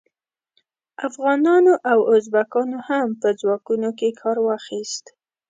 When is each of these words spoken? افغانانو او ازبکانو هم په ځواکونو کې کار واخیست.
افغانانو 1.07 1.73
او 1.91 1.99
ازبکانو 2.15 2.77
هم 2.89 3.07
په 3.21 3.29
ځواکونو 3.39 3.89
کې 3.99 4.09
کار 4.21 4.37
واخیست. 4.47 5.05